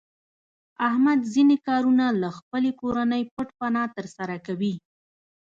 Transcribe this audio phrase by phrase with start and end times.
[0.87, 4.73] احمد ځنې کارونه له خپلې کورنۍ پټ پناه تر سره کوي.